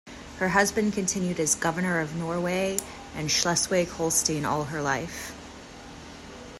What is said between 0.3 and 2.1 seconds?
Her husband continued as Governor